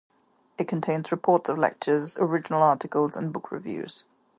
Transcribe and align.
It 0.57 0.67
contains 0.67 1.11
reports 1.11 1.47
of 1.47 1.59
lectures, 1.59 2.17
original 2.17 2.63
articles, 2.63 3.15
and 3.15 3.31
book 3.31 3.51
reviews. 3.51 4.03